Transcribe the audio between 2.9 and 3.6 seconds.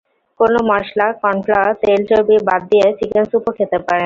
chicken স্যুপও